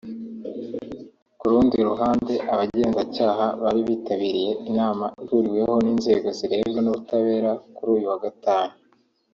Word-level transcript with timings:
Ku 1.39 1.45
rundi 1.51 1.77
ruhande 1.89 2.33
abagenzacyaha 2.53 3.45
bari 3.61 3.81
bitabiriye 3.89 4.51
inama 4.69 5.05
ihuriweho 5.23 5.73
n’inzego 5.83 6.27
zirebwa 6.37 6.79
n’ubutabera 6.81 7.51
kuri 7.75 7.89
uyu 7.97 8.07
wa 8.11 8.19
gatanu 8.25 8.73